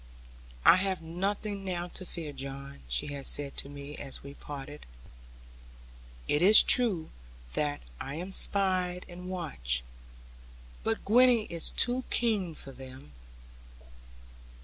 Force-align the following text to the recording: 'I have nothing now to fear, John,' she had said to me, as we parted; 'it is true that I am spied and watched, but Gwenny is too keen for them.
'I 0.65 0.77
have 0.77 1.01
nothing 1.03 1.63
now 1.63 1.87
to 1.89 2.07
fear, 2.07 2.31
John,' 2.33 2.79
she 2.87 3.13
had 3.13 3.27
said 3.27 3.55
to 3.57 3.69
me, 3.69 3.95
as 3.97 4.23
we 4.23 4.33
parted; 4.33 4.87
'it 6.27 6.41
is 6.41 6.63
true 6.63 7.11
that 7.53 7.81
I 7.99 8.15
am 8.15 8.31
spied 8.31 9.05
and 9.07 9.29
watched, 9.29 9.83
but 10.83 11.05
Gwenny 11.05 11.43
is 11.51 11.69
too 11.69 12.03
keen 12.09 12.55
for 12.55 12.71
them. 12.71 13.11